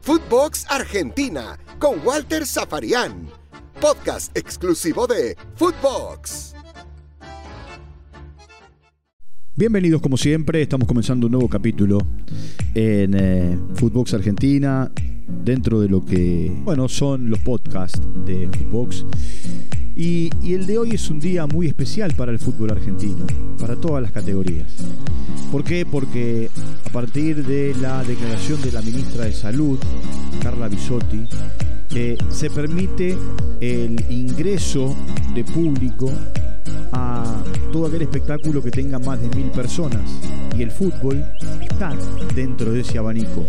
[0.00, 3.28] Footbox Argentina con Walter Zafarian.
[3.80, 6.54] Podcast exclusivo de Footbox.
[9.54, 11.98] Bienvenidos como siempre, estamos comenzando un nuevo capítulo
[12.74, 14.90] en eh, Footbox Argentina,
[15.44, 19.04] dentro de lo que, bueno, son los podcasts de Footbox.
[20.04, 23.24] Y, el de hoy es un día muy especial para el fútbol argentino,
[23.60, 24.72] para todas las categorías.
[25.52, 25.86] ¿Por qué?
[25.86, 26.50] Porque
[26.84, 29.78] a partir de la declaración de la ministra de Salud,
[30.42, 31.24] Carla Bisotti,
[31.94, 33.16] eh, se permite
[33.60, 34.96] el ingreso
[35.36, 36.10] de público
[36.90, 37.40] a
[37.72, 40.02] todo aquel espectáculo que tenga más de mil personas.
[40.58, 41.24] Y el fútbol
[41.60, 41.94] está
[42.34, 43.46] dentro de ese abanico.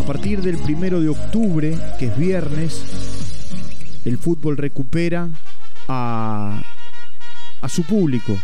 [0.00, 2.80] A partir del primero de octubre, que es viernes,
[4.04, 5.28] el fútbol recupera
[5.88, 6.62] a,
[7.68, 8.38] su público,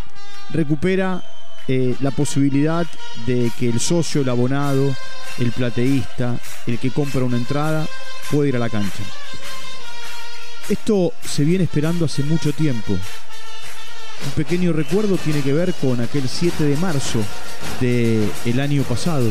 [0.50, 1.22] recupera
[1.66, 2.86] eh, la posibilidad
[3.26, 4.94] de que el socio, el abonado,
[5.38, 6.36] el plateísta,
[6.66, 7.86] el que compra una entrada,
[8.30, 9.02] pueda ir a la cancha.
[10.68, 12.92] Esto se viene esperando hace mucho tiempo.
[12.92, 17.20] Un pequeño recuerdo tiene que ver con aquel 7 de marzo
[17.80, 19.30] del año pasado.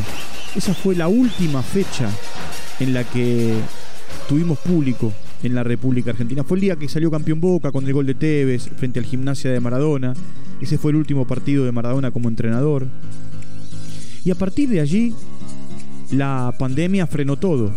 [0.55, 2.09] Esa fue la última fecha
[2.79, 3.55] en la que
[4.27, 5.11] tuvimos público
[5.43, 6.43] en la República Argentina.
[6.43, 9.51] Fue el día que salió campeón Boca con el gol de Tevez frente al Gimnasia
[9.51, 10.13] de Maradona.
[10.61, 12.87] Ese fue el último partido de Maradona como entrenador.
[14.23, 15.13] Y a partir de allí,
[16.11, 17.71] la pandemia frenó todo.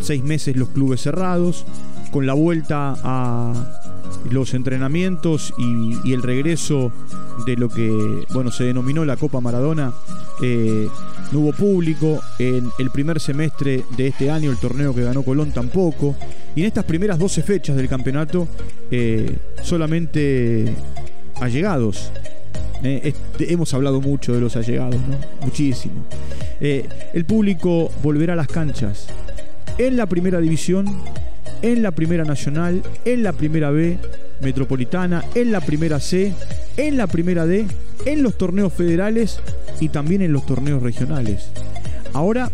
[0.00, 1.66] Seis meses los clubes cerrados,
[2.12, 3.80] con la vuelta a
[4.30, 6.92] los entrenamientos y, el regreso
[7.46, 9.92] de lo que bueno se denominó la Copa Maradona
[10.40, 10.88] eh,
[11.32, 15.52] no hubo público en el primer semestre de este año el torneo que ganó Colón
[15.52, 16.16] tampoco
[16.54, 18.48] y en estas primeras 12 fechas del campeonato
[18.90, 20.74] eh, solamente
[21.40, 22.10] allegados
[22.82, 25.18] eh, hemos hablado mucho de los allegados ¿no?
[25.42, 26.06] muchísimo
[26.60, 29.06] el público volverá a las canchas
[29.78, 30.86] en la primera división
[31.64, 33.96] en la Primera Nacional, en la Primera B
[34.42, 36.34] Metropolitana, en la Primera C,
[36.76, 37.66] en la Primera D,
[38.04, 39.40] en los torneos federales
[39.80, 41.48] y también en los torneos regionales.
[42.12, 42.50] Ahora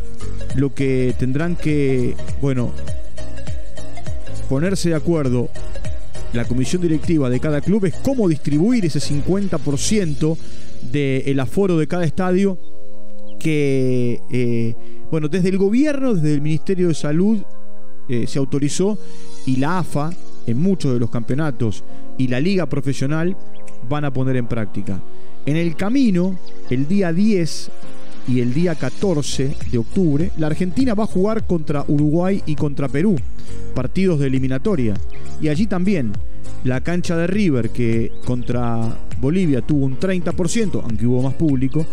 [0.55, 2.73] lo que tendrán que, bueno,
[4.51, 5.49] ponerse de acuerdo
[6.33, 10.37] la comisión directiva de cada club es cómo distribuir ese 50%
[10.91, 12.59] del aforo de cada estadio
[13.39, 14.75] que, eh,
[15.09, 17.39] bueno, desde el gobierno, desde el Ministerio de Salud
[18.09, 18.99] eh, se autorizó
[19.47, 20.13] y la AFA
[20.49, 21.85] en muchos de los campeonatos
[22.19, 23.37] y la liga profesional
[23.89, 25.01] van a poner en práctica.
[25.47, 26.37] En el camino,
[26.71, 27.71] el día 10
[28.31, 32.89] y el día 14 de octubre, la Argentina va a jugar contra Uruguay y contra
[32.89, 33.17] Perú,
[33.75, 34.95] partidos de eliminatoria.
[35.41, 36.13] Y allí también
[36.63, 41.85] la cancha de River, que contra Bolivia tuvo un 30%, aunque hubo más público,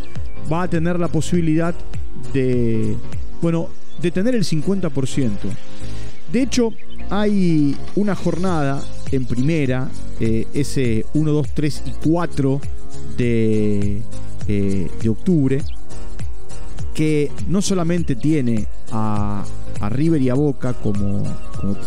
[0.52, 1.74] va a tener la posibilidad
[2.34, 2.96] de,
[3.42, 3.70] bueno,
[4.00, 5.32] de tener el 50%.
[6.32, 6.72] De hecho,
[7.10, 12.62] hay una jornada en primera, eh, ese 1, 2, 3 y 4
[13.18, 14.02] de,
[14.48, 15.64] eh, de octubre,
[16.98, 19.44] que no solamente tiene a,
[19.90, 21.24] River y a Boca como,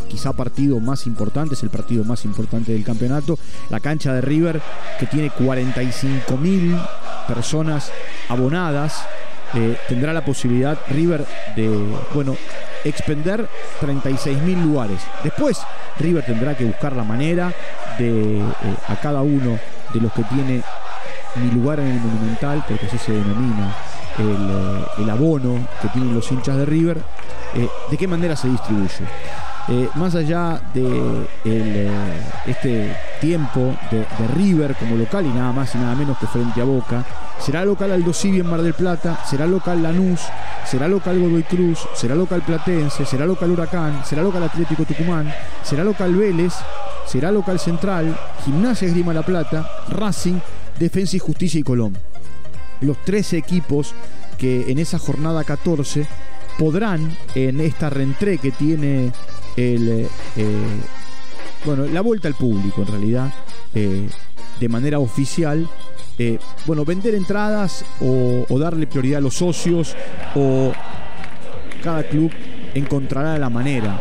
[0.09, 3.37] quizá partido más importante, es el partido más importante del campeonato,
[3.71, 4.62] la cancha de River
[5.00, 6.78] que tiene 45 mil
[7.26, 7.91] personas
[8.28, 9.04] abonadas,
[9.54, 11.69] eh, tendrá la posibilidad River de,
[12.15, 12.37] bueno,
[12.84, 13.48] expender
[13.81, 15.00] 36.000 lugares.
[15.25, 15.59] Después,
[15.98, 17.53] River tendrá que buscar la manera
[17.98, 18.44] de eh,
[18.87, 19.59] a cada uno
[19.92, 20.62] de los que tiene
[21.34, 23.75] mi lugar en el Monumental, porque así se denomina
[24.19, 26.98] el, eh, abono que tienen los hinchas de River,
[27.54, 29.04] eh, de qué manera se distribuye.
[29.94, 31.16] más allá de
[32.47, 34.04] este tiempo de,
[34.34, 37.04] River como local y nada más y nada menos que frente a Boca,
[37.38, 40.21] será local Aldo Civi en Mar del Plata, será local Lanús,
[40.65, 45.32] será local Godoy Cruz, será local Platense, será local Huracán, será local Atlético Tucumán,
[45.62, 46.54] será local Vélez,
[47.06, 50.38] será local Central, Gimnasia Esgrima La Plata, Racing,
[50.78, 52.09] Defensa y Justicia y Colón.
[52.80, 53.94] Los 13 equipos
[54.38, 56.06] que en esa jornada 14
[56.59, 59.12] podrán en esta rentré que tiene
[59.56, 60.06] el,
[60.36, 60.80] eh,
[61.65, 63.32] bueno, la vuelta al público en realidad,
[63.74, 64.09] eh,
[64.59, 65.68] de manera oficial,
[66.18, 69.97] eh, bueno, vender entradas o, darle prioridad a los socios
[70.34, 70.72] o
[71.82, 72.30] cada club
[72.74, 74.00] encontrará la manera.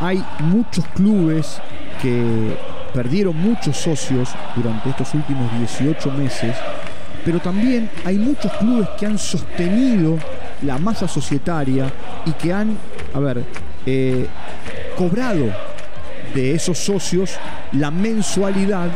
[0.00, 1.60] Hay muchos clubes
[2.00, 2.56] que
[2.92, 6.56] perdieron muchos socios durante estos últimos 18 meses,
[7.24, 10.18] pero también hay muchos clubes que han sostenido
[10.62, 11.92] la masa societaria
[12.26, 12.76] y que han,
[13.14, 13.44] a ver,
[13.86, 14.26] eh,
[14.96, 15.46] cobrado
[16.34, 17.32] de esos socios
[17.72, 18.88] la mensualidad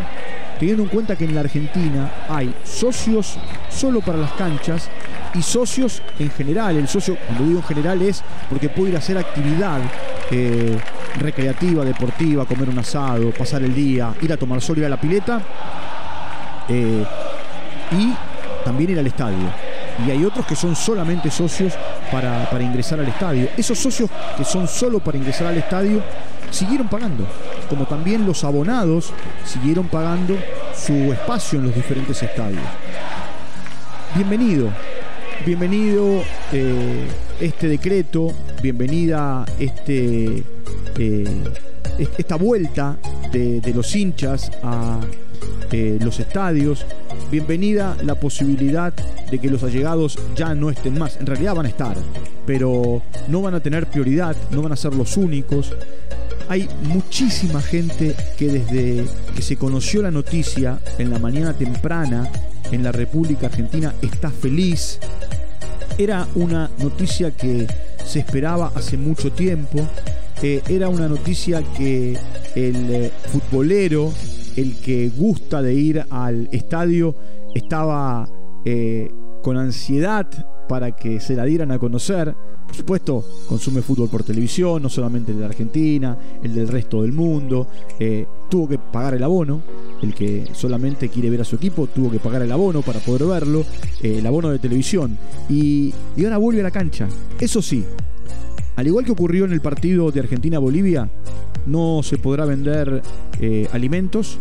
[0.59, 3.37] teniendo en cuenta que en la Argentina hay socios
[3.69, 4.89] solo para las canchas
[5.35, 6.77] y socios en general.
[6.77, 9.81] El socio, cuando digo en general, es porque puede ir a hacer actividad
[10.31, 10.79] eh,
[11.19, 15.01] recreativa, deportiva, comer un asado, pasar el día, ir a tomar sol, ir a la
[15.01, 15.43] pileta
[16.69, 17.05] eh,
[17.93, 18.15] y
[18.65, 19.51] también ir al estadio.
[20.07, 21.75] Y hay otros que son solamente socios
[22.13, 23.49] para, para ingresar al estadio.
[23.57, 26.03] Esos socios que son solo para ingresar al estadio
[26.51, 27.27] siguieron pagando,
[27.69, 29.13] como también los abonados
[29.45, 30.37] siguieron pagando
[30.75, 32.63] su espacio en los diferentes estadios.
[34.15, 34.71] Bienvenido,
[35.45, 36.23] bienvenido
[36.53, 37.07] eh,
[37.41, 40.43] este decreto, bienvenida este,
[40.99, 41.45] eh,
[42.17, 42.97] esta vuelta
[43.33, 45.01] de, los hinchas a
[45.73, 46.87] eh, los estadios,
[47.31, 48.93] bienvenida la posibilidad
[49.31, 51.97] de que los allegados ya no estén más, en realidad van a estar,
[52.47, 55.73] pero no van a tener prioridad, no van a ser los únicos,
[56.49, 59.05] hay muchísima gente que desde
[59.35, 62.31] que se conoció la noticia en la mañana temprana
[62.71, 64.99] en la República Argentina está feliz.
[65.99, 67.67] Era una noticia que
[68.05, 69.81] se esperaba hace mucho tiempo.
[70.43, 72.17] Eh, era una noticia que
[72.55, 74.13] el eh, futbolero,
[74.57, 77.15] el que gusta de ir al estadio,
[77.55, 78.29] estaba
[78.65, 79.11] eh,
[79.43, 80.27] con ansiedad
[80.69, 82.35] para que se la dieran a conocer.
[82.67, 87.13] Por supuesto, consume fútbol por televisión, no solamente el de Argentina, el del resto del
[87.13, 87.69] mundo.
[88.01, 89.63] Eh, tuvo que pagar el abono.
[90.03, 93.25] El que solamente quiere ver a su equipo tuvo que pagar el abono para poder
[93.25, 93.65] verlo.
[94.03, 95.17] Eh, el abono de televisión.
[95.49, 97.07] Y, y ahora vuelve a la cancha.
[97.39, 97.85] Eso sí,
[98.77, 101.09] al igual que ocurrió en el partido de Argentina-Bolivia,
[101.67, 103.03] no se podrá vender
[103.41, 104.39] eh, alimentos,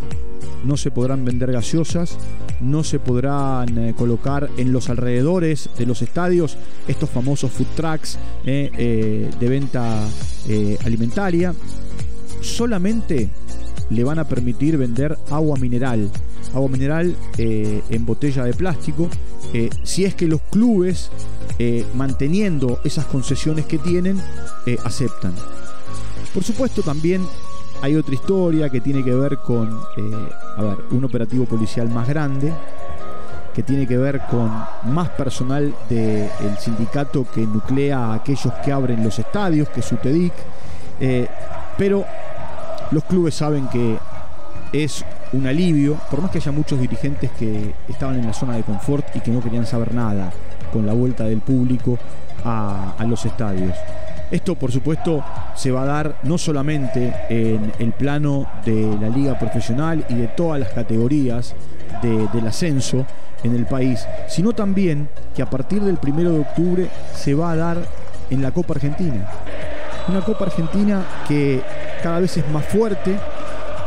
[0.65, 2.17] no se podrán vender gaseosas,
[2.59, 8.19] no se podrán eh, colocar en los alrededores de los estadios estos famosos food trucks
[8.45, 10.01] eh, de venta
[10.83, 11.53] alimentaria.
[12.41, 13.29] Solamente
[13.89, 16.09] le van a permitir vender agua mineral,
[16.53, 19.09] agua mineral en botella de plástico,
[19.83, 21.11] si es que los clubes,
[21.93, 24.19] manteniendo esas concesiones que tienen,
[24.83, 25.33] aceptan.
[26.33, 27.21] Por supuesto también
[27.81, 32.07] hay otra historia que tiene que ver con, eh, a ver, un operativo policial más
[32.07, 32.53] grande,
[33.53, 34.51] que tiene que ver con
[34.91, 36.29] más personal del
[36.59, 40.33] sindicato que nuclea a aquellos que abren los estadios, que es UTEDIC,
[40.99, 41.27] eh,
[41.77, 42.05] pero
[42.91, 43.97] los clubes saben que
[44.73, 48.63] es un alivio, por más que haya muchos dirigentes que estaban en la zona de
[48.63, 50.31] confort y que no querían saber nada
[50.71, 51.97] con la vuelta del público
[52.43, 53.75] a los estadios.
[54.31, 55.23] Esto, por supuesto,
[55.55, 60.27] se va a dar no solamente en el plano de la liga profesional y de
[60.29, 61.53] todas las categorías
[62.01, 63.05] del ascenso
[63.43, 67.55] en el país, sino también que a partir del primero de octubre se va a
[67.55, 67.77] dar
[68.29, 69.27] en la Copa Argentina.
[70.07, 71.61] Una Copa Argentina que
[72.03, 73.17] cada vez es más fuerte,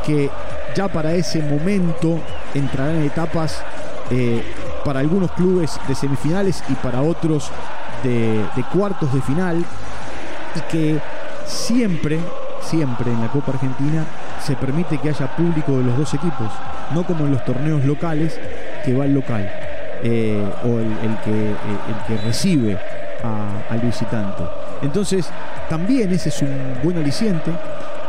[0.05, 0.31] que
[0.75, 2.19] ya para ese momento
[2.55, 3.63] entrará en etapas
[4.11, 4.43] eh,
[4.85, 7.51] para algunos clubes de semifinales y para otros
[8.03, 9.65] de cuartos de final
[10.55, 11.01] y que
[11.47, 12.21] siempre,
[12.61, 14.05] siempre en la Copa Argentina
[14.41, 16.49] se permite que haya público de los dos equipos,
[16.95, 18.39] no como en los torneos locales
[18.85, 19.51] que va el local
[20.03, 21.57] eh, o eh,
[21.89, 22.79] el que recibe
[23.23, 24.45] al visitante.
[24.83, 25.29] Entonces,
[25.69, 27.53] también ese es un buen aliciente.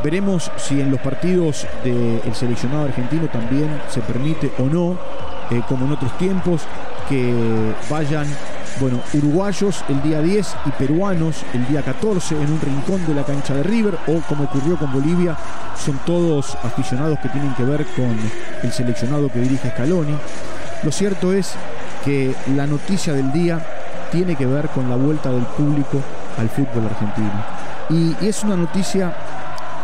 [0.04, 4.98] Veremos si en los partidos del seleccionado argentino también se permite o no,
[5.52, 6.62] eh, como en otros tiempos,
[7.10, 8.28] que vayan
[8.80, 13.24] bueno, uruguayos el día 10 y peruanos el día 14 en un rincón de la
[13.24, 15.36] cancha de River o como ocurrió con Bolivia,
[15.76, 18.16] son todos aficionados que tienen que ver con
[18.64, 20.16] el seleccionado que dirige Scaloni.
[20.84, 21.56] Lo cierto es
[22.06, 23.62] que la noticia del día
[24.12, 26.00] tiene que ver con la vuelta del público
[26.38, 27.32] al fútbol argentino.
[27.90, 29.14] Y, es una noticia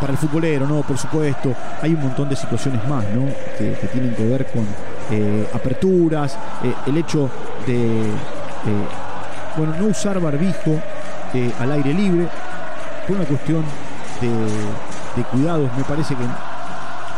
[0.00, 0.82] para el futbolero, ¿no?
[0.82, 3.26] Por supuesto, hay un montón de situaciones más, ¿no?
[3.58, 4.66] Que, tienen que ver con
[5.10, 7.30] eh, aperturas, eh, el hecho
[7.66, 8.86] de eh,
[9.56, 10.80] bueno, no usar barbijo
[11.60, 12.28] al aire libre
[13.06, 13.62] por una cuestión
[14.20, 15.70] de, cuidados.
[15.76, 16.24] Me parece que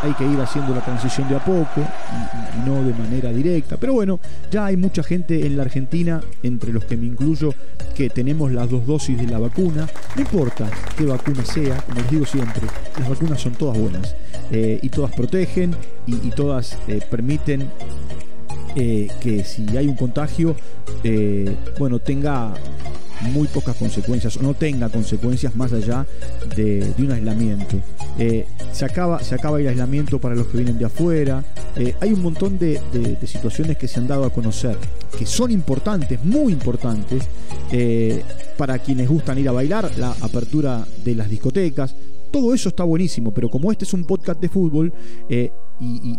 [0.01, 3.77] hay que ir haciendo la transición de a poco y, no de manera directa.
[3.77, 4.19] Pero bueno,
[4.51, 7.53] ya hay mucha gente en la Argentina, entre los que me incluyo,
[7.95, 9.87] que tenemos las dos dosis de la vacuna.
[10.15, 12.63] No importa qué vacuna sea, como les digo siempre,
[12.97, 14.15] las vacunas son todas buenas
[14.51, 15.75] eh, y todas protegen
[16.05, 16.77] y, todas
[17.09, 17.69] permiten
[18.75, 20.55] eh, que si hay un contagio,
[21.03, 22.53] eh, bueno, tenga
[23.21, 26.05] muy pocas consecuencias o no tenga consecuencias más allá
[26.55, 27.77] de, un aislamiento.
[28.17, 31.43] Eh, se, acaba, se acaba el aislamiento para los que vienen de afuera.
[31.99, 32.79] hay un montón de,
[33.25, 34.77] situaciones que se han dado a conocer
[35.17, 37.23] que son importantes, muy importantes,
[38.57, 41.95] para quienes gustan ir a bailar, la apertura de las discotecas.
[42.31, 44.93] Todo eso está buenísimo, pero como este es un podcast de fútbol
[45.79, 46.17] y,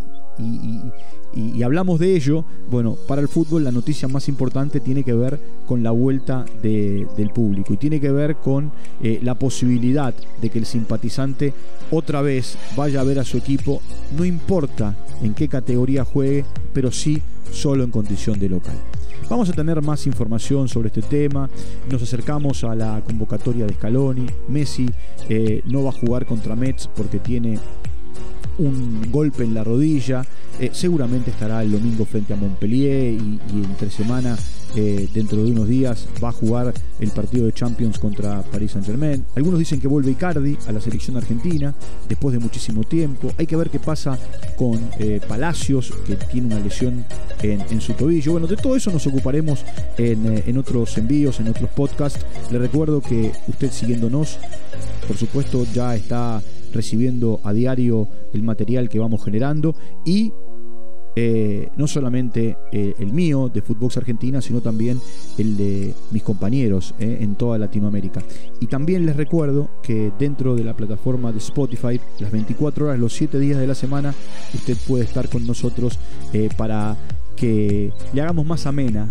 [1.63, 5.83] hablamos de ello, bueno, para el fútbol la noticia más importante tiene que ver con
[5.83, 10.67] la vuelta del público y tiene que ver con eh, la posibilidad de que el
[10.67, 11.53] simpatizante
[11.91, 13.81] otra vez vaya a ver a su equipo,
[14.17, 18.77] no importa en qué categoría juegue, pero sí solo en condición de local.
[19.29, 21.49] Vamos a tener más información sobre este tema.
[21.89, 24.27] Nos acercamos a la convocatoria de Scaloni.
[24.49, 24.91] Messi
[25.29, 27.61] eh, no va a jugar contra Mets porque tiene
[28.59, 30.25] un golpe en la rodilla.
[30.59, 34.37] Eh, seguramente estará el domingo frente a Montpellier y, entre semana,
[34.77, 38.87] eh, dentro de unos días, va a jugar el partido de Champions contra Paris Saint
[38.87, 39.25] Germain.
[39.37, 41.75] Algunos dicen que vuelve Icardi a la selección argentina
[42.09, 43.33] después de muchísimo tiempo.
[43.39, 44.19] Hay que ver qué pasa
[44.57, 47.07] con eh, Palacios, que tiene una lesión
[47.43, 48.33] en, su tobillo.
[48.33, 49.65] Bueno, de todo eso nos ocuparemos
[49.97, 52.21] en, en otros envíos, en otros podcasts.
[52.51, 54.39] Le recuerdo que usted siguiéndonos,
[55.09, 56.43] por supuesto, ya está
[56.73, 59.75] recibiendo a diario el material que vamos generando
[60.05, 60.33] y
[61.17, 65.01] eh, no solamente eh, el mío de Footbox Argentina, sino también
[65.39, 68.23] el de mis compañeros eh, en toda Latinoamérica.
[68.61, 73.13] Y también les recuerdo que dentro de la plataforma de Spotify, las 24 horas, los
[73.15, 74.15] 7 días de la semana,
[74.55, 75.99] usted puede estar con nosotros
[76.57, 76.97] para
[77.41, 79.09] que le hagamos más amena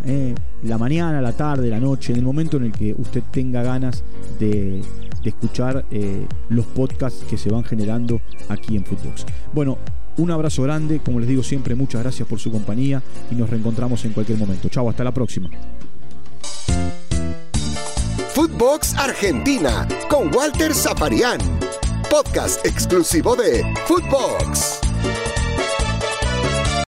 [0.63, 4.03] la mañana, la tarde, la noche, en el momento en el que usted tenga ganas
[4.39, 4.81] de
[5.23, 9.25] de escuchar eh, los podcasts que se van generando aquí en Footbox.
[9.53, 9.77] Bueno,
[10.17, 14.03] un abrazo grande, como les digo siempre, muchas gracias por su compañía y nos reencontramos
[14.05, 14.69] en cualquier momento.
[14.69, 15.49] Chao, hasta la próxima.
[18.33, 21.39] Footbox Argentina con Walter Zaparián,
[22.09, 24.88] podcast exclusivo de Footbox.